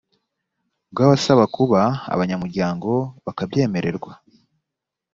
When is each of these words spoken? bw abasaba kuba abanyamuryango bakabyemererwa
bw 0.91 0.97
abasaba 1.05 1.43
kuba 1.55 1.81
abanyamuryango 2.13 2.91
bakabyemererwa 3.25 4.11